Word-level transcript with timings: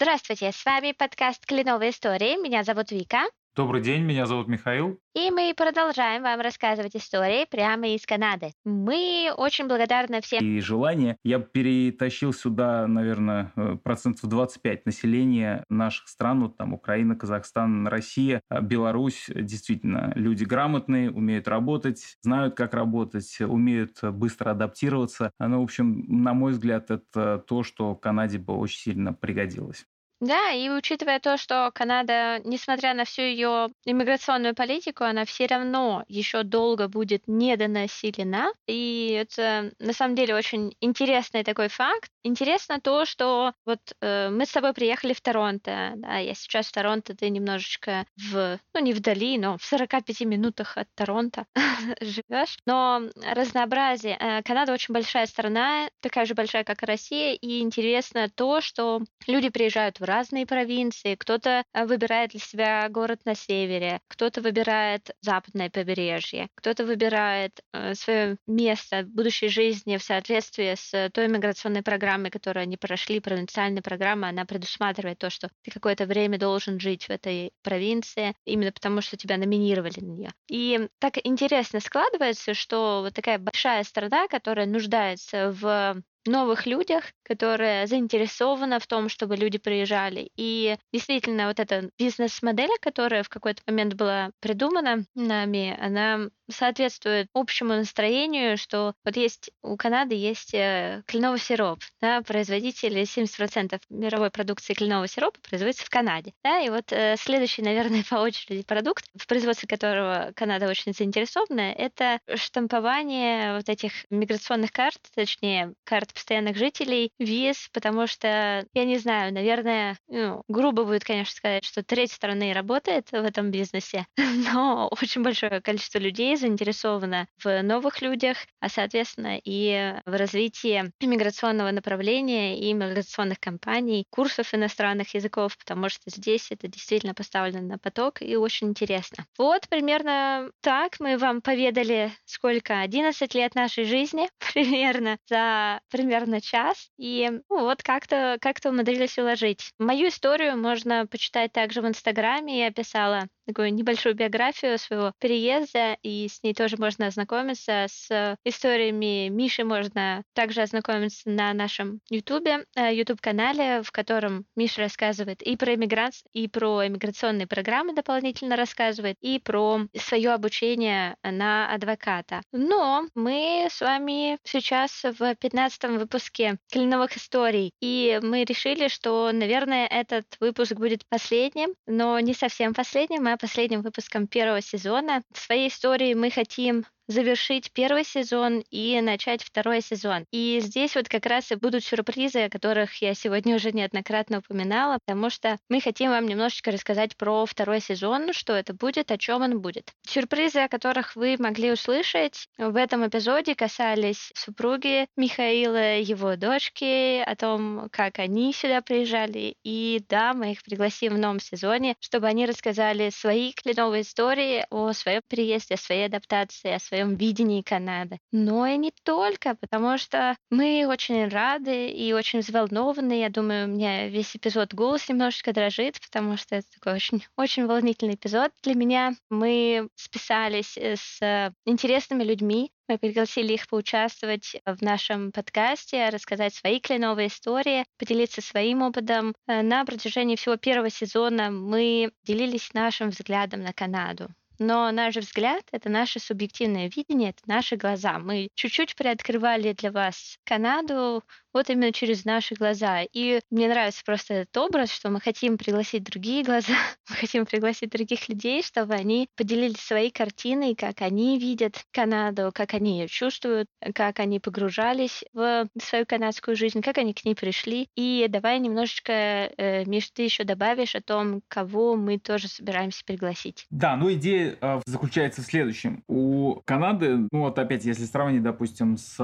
Здравствуйте, 0.00 0.52
с 0.52 0.64
вами 0.64 0.92
подкаст 0.92 1.44
«Кленовые 1.44 1.90
истории». 1.90 2.40
Меня 2.40 2.62
зовут 2.62 2.92
Вика. 2.92 3.22
Добрый 3.58 3.82
день, 3.82 4.04
меня 4.04 4.24
зовут 4.26 4.46
Михаил. 4.46 5.00
И 5.16 5.32
мы 5.32 5.52
продолжаем 5.52 6.22
вам 6.22 6.40
рассказывать 6.40 6.94
истории 6.94 7.44
прямо 7.44 7.88
из 7.88 8.06
Канады. 8.06 8.52
Мы 8.64 9.32
очень 9.36 9.66
благодарны 9.66 10.20
всем. 10.20 10.44
И 10.44 10.60
желание. 10.60 11.16
Я 11.24 11.40
перетащил 11.40 12.32
сюда, 12.32 12.86
наверное, 12.86 13.50
э, 13.56 13.76
процентов 13.82 14.30
25 14.30 14.86
населения 14.86 15.64
наших 15.68 16.06
стран, 16.06 16.42
вот 16.42 16.56
там 16.56 16.72
Украина, 16.72 17.16
Казахстан, 17.16 17.88
Россия, 17.88 18.42
а 18.48 18.60
Беларусь. 18.60 19.26
Действительно, 19.28 20.12
люди 20.14 20.44
грамотные, 20.44 21.10
умеют 21.10 21.48
работать, 21.48 22.16
знают, 22.22 22.54
как 22.54 22.74
работать, 22.74 23.40
умеют 23.40 23.98
быстро 24.04 24.52
адаптироваться. 24.52 25.32
Ну, 25.40 25.62
в 25.62 25.64
общем, 25.64 26.04
на 26.06 26.32
мой 26.32 26.52
взгляд, 26.52 26.92
это 26.92 27.38
то, 27.44 27.64
что 27.64 27.96
Канаде 27.96 28.38
бы 28.38 28.56
очень 28.56 28.78
сильно 28.78 29.12
пригодилось. 29.12 29.84
Да, 30.20 30.50
и 30.50 30.68
учитывая 30.68 31.20
то, 31.20 31.36
что 31.36 31.70
Канада, 31.72 32.40
несмотря 32.44 32.92
на 32.92 33.04
всю 33.04 33.22
ее 33.22 33.68
иммиграционную 33.84 34.54
политику, 34.54 35.04
она 35.04 35.24
все 35.24 35.46
равно 35.46 36.04
еще 36.08 36.42
долго 36.42 36.88
будет 36.88 37.22
недонаселена. 37.28 38.52
И 38.66 39.12
это 39.12 39.70
на 39.78 39.92
самом 39.92 40.16
деле 40.16 40.34
очень 40.34 40.74
интересный 40.80 41.44
такой 41.44 41.68
факт. 41.68 42.10
Интересно 42.24 42.80
то, 42.80 43.04
что 43.04 43.52
вот 43.64 43.78
э, 44.00 44.28
мы 44.30 44.44
с 44.44 44.50
тобой 44.50 44.72
приехали 44.72 45.12
в 45.12 45.20
Торонто. 45.20 45.92
Да, 45.96 46.16
я 46.16 46.34
сейчас 46.34 46.66
в 46.66 46.72
Торонто, 46.72 47.14
ты 47.14 47.30
немножечко 47.30 48.04
в, 48.16 48.58
ну 48.74 48.80
не 48.80 48.92
вдали, 48.92 49.38
но 49.38 49.56
в 49.56 49.64
45 49.64 50.22
минутах 50.22 50.76
от 50.76 50.88
Торонто 50.96 51.46
живешь. 52.00 52.58
Но 52.66 53.02
разнообразие. 53.24 54.16
Э, 54.18 54.42
Канада 54.42 54.72
очень 54.72 54.92
большая 54.92 55.26
страна, 55.26 55.88
такая 56.00 56.26
же 56.26 56.34
большая, 56.34 56.64
как 56.64 56.82
и 56.82 56.86
Россия. 56.86 57.34
И 57.34 57.60
интересно 57.60 58.28
то, 58.28 58.60
что 58.60 59.00
люди 59.28 59.48
приезжают 59.48 60.00
в 60.00 60.07
разные 60.08 60.46
провинции. 60.46 61.14
Кто-то 61.14 61.62
э, 61.72 61.84
выбирает 61.84 62.30
для 62.30 62.40
себя 62.40 62.88
город 62.88 63.20
на 63.24 63.34
севере, 63.34 64.00
кто-то 64.08 64.40
выбирает 64.40 65.10
западное 65.20 65.70
побережье, 65.70 66.48
кто-то 66.54 66.84
выбирает 66.84 67.60
э, 67.72 67.94
свое 67.94 68.36
место 68.46 69.04
будущей 69.04 69.48
жизни 69.48 69.96
в 69.96 70.02
соответствии 70.02 70.74
с 70.74 71.10
той 71.10 71.28
миграционной 71.28 71.82
программой, 71.82 72.30
которую 72.30 72.62
они 72.62 72.76
прошли. 72.76 73.20
Провинциальная 73.20 73.82
программа, 73.82 74.28
она 74.28 74.44
предусматривает 74.44 75.18
то, 75.18 75.30
что 75.30 75.50
ты 75.62 75.70
какое-то 75.70 76.06
время 76.06 76.38
должен 76.38 76.80
жить 76.80 77.04
в 77.04 77.10
этой 77.10 77.52
провинции, 77.62 78.34
именно 78.44 78.72
потому 78.72 79.00
что 79.00 79.16
тебя 79.16 79.36
номинировали 79.36 80.00
на 80.00 80.10
нее. 80.10 80.30
И 80.48 80.88
так 80.98 81.18
интересно 81.24 81.80
складывается, 81.80 82.54
что 82.54 83.02
вот 83.02 83.14
такая 83.14 83.38
большая 83.38 83.84
страна, 83.84 84.28
которая 84.28 84.66
нуждается 84.66 85.52
в 85.52 86.02
новых 86.26 86.66
людях, 86.66 87.04
которые 87.22 87.86
заинтересованы 87.86 88.78
в 88.78 88.86
том, 88.86 89.08
чтобы 89.08 89.36
люди 89.36 89.58
приезжали. 89.58 90.30
И 90.36 90.76
действительно, 90.92 91.48
вот 91.48 91.60
эта 91.60 91.90
бизнес-модель, 91.98 92.70
которая 92.80 93.22
в 93.22 93.28
какой-то 93.28 93.62
момент 93.66 93.94
была 93.94 94.30
придумана 94.40 95.04
нами, 95.14 95.76
она 95.80 96.28
соответствует 96.50 97.28
общему 97.34 97.74
настроению, 97.74 98.56
что 98.56 98.94
вот 99.04 99.16
есть 99.16 99.50
у 99.62 99.76
Канады 99.76 100.14
есть 100.14 100.54
э, 100.54 101.02
кленовый 101.06 101.38
сироп, 101.38 101.80
да, 102.00 102.22
производитель 102.22 102.98
70% 102.98 103.80
мировой 103.90 104.30
продукции 104.30 104.74
кленового 104.74 105.08
сиропа 105.08 105.38
производится 105.46 105.84
в 105.84 105.90
Канаде, 105.90 106.32
да, 106.42 106.60
и 106.60 106.70
вот 106.70 106.92
э, 106.92 107.16
следующий, 107.18 107.62
наверное, 107.62 108.02
по 108.10 108.16
очереди 108.16 108.62
продукт, 108.62 109.04
в 109.16 109.26
производстве 109.26 109.68
которого 109.68 110.32
Канада 110.34 110.68
очень 110.68 110.94
заинтересована, 110.94 111.72
это 111.72 112.18
штампование 112.34 113.56
вот 113.56 113.68
этих 113.68 113.92
миграционных 114.10 114.72
карт, 114.72 114.98
точнее, 115.14 115.74
карт 115.84 116.07
постоянных 116.12 116.56
жителей, 116.56 117.12
виз, 117.18 117.68
потому 117.72 118.06
что, 118.06 118.66
я 118.74 118.84
не 118.84 118.98
знаю, 118.98 119.32
наверное, 119.32 119.96
ну, 120.08 120.42
грубо 120.48 120.84
будет, 120.84 121.04
конечно, 121.04 121.34
сказать, 121.34 121.64
что 121.64 121.82
треть 121.82 122.12
страны 122.12 122.52
работает 122.52 123.10
в 123.10 123.14
этом 123.14 123.50
бизнесе, 123.50 124.06
но 124.16 124.88
очень 124.90 125.22
большое 125.22 125.60
количество 125.60 125.98
людей 125.98 126.36
заинтересована 126.36 127.26
в 127.42 127.62
новых 127.62 128.02
людях, 128.02 128.38
а, 128.60 128.68
соответственно, 128.68 129.38
и 129.42 129.94
в 130.04 130.16
развитии 130.16 130.92
иммиграционного 131.00 131.70
направления 131.70 132.58
и 132.58 132.72
иммиграционных 132.72 133.40
компаний, 133.40 134.06
курсов 134.10 134.54
иностранных 134.54 135.14
языков, 135.14 135.56
потому 135.58 135.88
что 135.88 136.02
здесь 136.06 136.50
это 136.50 136.68
действительно 136.68 137.14
поставлено 137.14 137.62
на 137.62 137.78
поток 137.78 138.22
и 138.22 138.36
очень 138.36 138.68
интересно. 138.68 139.26
Вот 139.36 139.68
примерно 139.68 140.50
так 140.60 141.00
мы 141.00 141.18
вам 141.18 141.42
поведали, 141.42 142.12
сколько 142.24 142.80
11 142.80 143.34
лет 143.34 143.54
нашей 143.54 143.84
жизни 143.84 144.28
примерно 144.52 145.18
за 145.28 145.80
примерно 145.98 146.40
час. 146.40 146.90
И 146.96 147.28
ну, 147.48 147.60
вот 147.60 147.82
как-то 147.82 148.38
как 148.40 148.58
умудрились 148.64 149.18
уложить. 149.18 149.72
Мою 149.78 150.08
историю 150.08 150.56
можно 150.56 151.06
почитать 151.06 151.52
также 151.52 151.82
в 151.82 151.88
Инстаграме. 151.88 152.60
Я 152.60 152.70
писала 152.70 153.26
такую 153.48 153.72
небольшую 153.72 154.14
биографию 154.14 154.78
своего 154.78 155.12
переезда, 155.18 155.96
и 156.02 156.28
с 156.28 156.42
ней 156.42 156.52
тоже 156.52 156.76
можно 156.76 157.06
ознакомиться. 157.06 157.86
С 157.88 158.36
историями 158.44 159.28
Миши 159.28 159.64
можно 159.64 160.22
также 160.34 160.60
ознакомиться 160.60 161.30
на 161.30 161.54
нашем 161.54 162.00
Ютубе, 162.10 162.66
Ютуб-канале, 162.76 163.78
э, 163.78 163.82
в 163.82 163.90
котором 163.90 164.44
Миша 164.54 164.82
рассказывает 164.82 165.42
и 165.42 165.56
про 165.56 165.74
иммигрант, 165.74 166.14
и 166.34 166.46
про 166.46 166.86
иммиграционные 166.86 167.46
программы 167.46 167.94
дополнительно 167.94 168.54
рассказывает, 168.54 169.16
и 169.22 169.38
про 169.38 169.80
свое 169.96 170.32
обучение 170.32 171.16
на 171.22 171.72
адвоката. 171.72 172.42
Но 172.52 173.06
мы 173.14 173.68
с 173.70 173.80
вами 173.80 174.38
сейчас 174.44 175.04
в 175.04 175.34
15 175.34 175.84
выпуске 175.98 176.58
«Кленовых 176.70 177.16
историй», 177.16 177.72
и 177.80 178.20
мы 178.22 178.44
решили, 178.44 178.88
что, 178.88 179.30
наверное, 179.32 179.86
этот 179.86 180.26
выпуск 180.38 180.74
будет 180.74 181.06
последним, 181.08 181.70
но 181.86 182.20
не 182.20 182.34
совсем 182.34 182.74
последним, 182.74 183.26
а 183.26 183.37
последним 183.38 183.82
выпуском 183.82 184.26
первого 184.26 184.60
сезона. 184.60 185.22
В 185.32 185.38
своей 185.38 185.68
истории 185.68 186.14
мы 186.14 186.30
хотим 186.30 186.84
завершить 187.08 187.72
первый 187.72 188.04
сезон 188.04 188.62
и 188.70 189.00
начать 189.00 189.42
второй 189.42 189.80
сезон. 189.80 190.26
И 190.30 190.60
здесь 190.60 190.94
вот 190.94 191.08
как 191.08 191.26
раз 191.26 191.50
и 191.50 191.56
будут 191.56 191.82
сюрпризы, 191.84 192.44
о 192.44 192.50
которых 192.50 193.02
я 193.02 193.14
сегодня 193.14 193.56
уже 193.56 193.72
неоднократно 193.72 194.38
упоминала, 194.38 194.98
потому 195.04 195.30
что 195.30 195.58
мы 195.68 195.80
хотим 195.80 196.10
вам 196.10 196.26
немножечко 196.26 196.70
рассказать 196.70 197.16
про 197.16 197.46
второй 197.46 197.80
сезон, 197.80 198.32
что 198.32 198.52
это 198.52 198.74
будет, 198.74 199.10
о 199.10 199.18
чем 199.18 199.42
он 199.42 199.60
будет. 199.60 199.92
Сюрпризы, 200.06 200.60
о 200.60 200.68
которых 200.68 201.16
вы 201.16 201.36
могли 201.38 201.72
услышать 201.72 202.46
в 202.58 202.76
этом 202.76 203.06
эпизоде, 203.06 203.54
касались 203.54 204.30
супруги 204.34 205.06
Михаила, 205.16 205.98
его 205.98 206.36
дочки, 206.36 207.20
о 207.20 207.34
том, 207.36 207.88
как 207.90 208.18
они 208.18 208.52
сюда 208.52 208.82
приезжали. 208.82 209.56
И 209.64 210.00
да, 210.08 210.34
мы 210.34 210.52
их 210.52 210.62
пригласим 210.62 211.14
в 211.14 211.18
новом 211.18 211.40
сезоне, 211.40 211.96
чтобы 212.00 212.26
они 212.26 212.46
рассказали 212.46 213.10
свои 213.10 213.52
кленовые 213.52 214.02
истории 214.02 214.66
о 214.70 214.92
своем 214.92 215.22
приезде, 215.26 215.74
о 215.74 215.78
своей 215.78 216.06
адаптации, 216.06 216.72
о 216.72 216.78
своей 216.78 216.97
своем 216.98 217.14
видении 217.14 217.62
Канады. 217.62 218.18
Но 218.32 218.66
и 218.66 218.76
не 218.76 218.92
только, 219.04 219.54
потому 219.54 219.98
что 219.98 220.36
мы 220.50 220.86
очень 220.88 221.28
рады 221.28 221.88
и 221.88 222.12
очень 222.12 222.40
взволнованы. 222.40 223.20
Я 223.20 223.28
думаю, 223.30 223.66
у 223.66 223.70
меня 223.70 224.08
весь 224.08 224.34
эпизод 224.34 224.74
голос 224.74 225.08
немножечко 225.08 225.52
дрожит, 225.52 226.00
потому 226.00 226.36
что 226.36 226.56
это 226.56 226.66
такой 226.74 226.94
очень, 226.94 227.24
очень 227.36 227.66
волнительный 227.66 228.14
эпизод 228.14 228.50
для 228.62 228.74
меня. 228.74 229.14
Мы 229.30 229.88
списались 229.94 230.76
э, 230.76 230.96
с 230.96 231.52
интересными 231.64 232.24
людьми, 232.24 232.72
мы 232.88 232.98
пригласили 232.98 233.52
их 233.52 233.68
поучаствовать 233.68 234.56
в 234.64 234.82
нашем 234.82 235.30
подкасте, 235.30 236.08
рассказать 236.08 236.54
свои 236.54 236.80
кленовые 236.80 237.28
истории, 237.28 237.84
поделиться 237.98 238.40
своим 238.40 238.82
опытом. 238.82 239.34
Э, 239.46 239.62
на 239.62 239.84
протяжении 239.84 240.36
всего 240.36 240.56
первого 240.56 240.90
сезона 240.90 241.50
мы 241.50 242.10
делились 242.24 242.74
нашим 242.74 243.10
взглядом 243.10 243.62
на 243.62 243.72
Канаду. 243.72 244.30
Но 244.58 244.90
наш 244.90 245.16
взгляд— 245.16 245.62
это 245.72 245.88
наше 245.88 246.18
субъективное 246.18 246.88
видение, 246.88 247.30
это 247.30 247.42
наши 247.46 247.76
глаза. 247.76 248.18
Мы 248.18 248.48
чуть-чуть 248.54 248.96
приоткрывали 248.96 249.72
для 249.72 249.92
вас 249.92 250.38
Канаду, 250.44 251.22
вот 251.58 251.70
именно 251.70 251.92
через 251.92 252.24
наши 252.24 252.54
глаза. 252.54 253.02
И 253.12 253.40
мне 253.50 253.68
нравится 253.68 254.02
просто 254.04 254.34
этот 254.34 254.56
образ, 254.56 254.92
что 254.92 255.10
мы 255.10 255.20
хотим 255.20 255.58
пригласить 255.58 256.04
другие 256.04 256.44
глаза, 256.44 256.72
мы 257.10 257.16
хотим 257.16 257.46
пригласить 257.46 257.90
других 257.90 258.28
людей, 258.28 258.62
чтобы 258.62 258.94
они 258.94 259.28
поделились 259.36 259.80
своей 259.80 260.12
картиной, 260.12 260.76
как 260.76 261.02
они 261.02 261.38
видят 261.38 261.82
Канаду, 261.92 262.52
как 262.54 262.74
они 262.74 263.00
ее 263.00 263.08
чувствуют, 263.08 263.66
как 263.92 264.20
они 264.20 264.38
погружались 264.38 265.24
в 265.32 265.66
свою 265.82 266.06
канадскую 266.06 266.56
жизнь, 266.56 266.80
как 266.80 266.98
они 266.98 267.12
к 267.12 267.24
ней 267.24 267.34
пришли. 267.34 267.88
И 267.96 268.26
давай 268.28 268.60
немножечко, 268.60 269.12
э, 269.12 269.84
Миш, 269.84 270.10
ты 270.12 270.22
еще 270.22 270.44
добавишь 270.44 270.94
о 270.94 271.02
том, 271.02 271.42
кого 271.48 271.96
мы 271.96 272.20
тоже 272.20 272.46
собираемся 272.46 273.04
пригласить. 273.04 273.66
Да, 273.70 273.96
ну 273.96 274.12
идея 274.12 274.56
э, 274.60 274.80
заключается 274.86 275.42
в 275.42 275.46
следующем. 275.46 276.04
У 276.06 276.60
Канады, 276.64 277.26
ну 277.32 277.40
вот 277.40 277.58
опять, 277.58 277.84
если 277.84 278.04
сравнить, 278.04 278.44
допустим, 278.44 278.96
с 278.96 279.16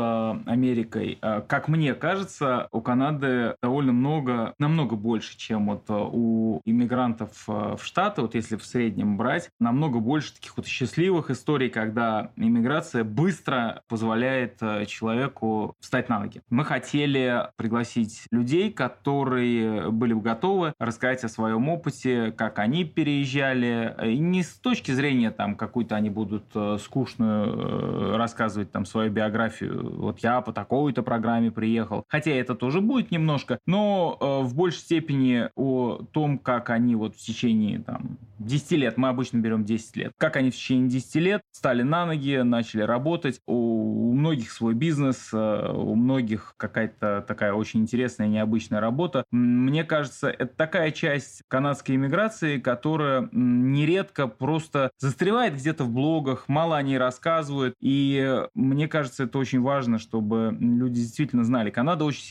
Америкой, 0.46 1.18
э, 1.22 1.42
как 1.46 1.68
мне 1.68 1.94
кажется, 1.94 2.23
кажется, 2.24 2.68
у 2.72 2.80
Канады 2.80 3.56
довольно 3.62 3.92
много, 3.92 4.54
намного 4.58 4.96
больше, 4.96 5.36
чем 5.36 5.66
вот 5.66 5.84
э, 5.88 5.92
у 5.94 6.60
иммигрантов 6.64 7.30
э, 7.48 7.76
в 7.78 7.84
Штаты, 7.84 8.22
вот 8.22 8.34
если 8.34 8.56
в 8.56 8.64
среднем 8.64 9.18
брать, 9.18 9.50
намного 9.60 9.98
больше 9.98 10.34
таких 10.34 10.56
вот 10.56 10.66
счастливых 10.66 11.30
историй, 11.30 11.68
когда 11.68 12.30
иммиграция 12.36 13.04
быстро 13.04 13.82
позволяет 13.88 14.56
э, 14.62 14.86
человеку 14.86 15.74
встать 15.80 16.08
на 16.08 16.20
ноги. 16.20 16.40
Мы 16.48 16.64
хотели 16.64 17.48
пригласить 17.56 18.22
людей, 18.30 18.72
которые 18.72 19.90
были 19.90 20.14
бы 20.14 20.22
готовы 20.22 20.72
рассказать 20.78 21.24
о 21.24 21.28
своем 21.28 21.68
опыте, 21.68 22.32
как 22.32 22.58
они 22.58 22.84
переезжали, 22.84 23.94
и 24.02 24.18
не 24.18 24.42
с 24.42 24.54
точки 24.54 24.92
зрения 24.92 25.30
там 25.30 25.56
какую-то 25.56 25.94
они 25.94 26.08
будут 26.08 26.44
скучную 26.80 28.16
рассказывать 28.16 28.72
там 28.72 28.86
свою 28.86 29.10
биографию, 29.10 30.00
вот 30.00 30.20
я 30.20 30.40
по 30.40 30.52
такой-то 30.52 31.02
программе 31.02 31.50
приехал, 31.50 32.03
хотя 32.08 32.30
это 32.32 32.54
тоже 32.54 32.80
будет 32.80 33.10
немножко, 33.10 33.58
но 33.66 34.16
э, 34.20 34.46
в 34.46 34.54
большей 34.54 34.80
степени 34.80 35.48
о 35.54 36.04
том, 36.12 36.38
как 36.38 36.70
они 36.70 36.94
вот 36.96 37.16
в 37.16 37.18
течение 37.18 37.80
там 37.80 38.18
10 38.38 38.72
лет, 38.72 38.96
мы 38.96 39.08
обычно 39.08 39.38
берем 39.38 39.64
10 39.64 39.96
лет, 39.96 40.12
как 40.18 40.36
они 40.36 40.50
в 40.50 40.54
течение 40.54 40.88
10 40.88 41.14
лет 41.16 41.42
стали 41.52 41.82
на 41.82 42.06
ноги, 42.06 42.42
начали 42.42 42.82
работать, 42.82 43.40
у, 43.46 44.10
у 44.10 44.12
многих 44.12 44.50
свой 44.50 44.74
бизнес, 44.74 45.30
э, 45.32 45.72
у 45.72 45.94
многих 45.94 46.54
какая-то 46.56 47.24
такая 47.26 47.52
очень 47.52 47.80
интересная, 47.80 48.28
необычная 48.28 48.80
работа. 48.80 49.24
Мне 49.30 49.84
кажется, 49.84 50.28
это 50.28 50.54
такая 50.54 50.90
часть 50.90 51.42
канадской 51.48 51.94
иммиграции, 51.96 52.58
которая 52.58 53.28
нередко 53.32 54.26
просто 54.26 54.90
застревает 54.98 55.54
где-то 55.54 55.84
в 55.84 55.90
блогах, 55.90 56.44
мало 56.48 56.76
о 56.76 56.82
ней 56.82 56.98
рассказывают, 56.98 57.74
и 57.80 58.42
мне 58.54 58.88
кажется, 58.88 59.24
это 59.24 59.38
очень 59.38 59.60
важно, 59.60 59.98
чтобы 59.98 60.56
люди 60.58 61.00
действительно 61.00 61.44
знали. 61.44 61.70
Канада 61.70 62.04
очень 62.04 62.24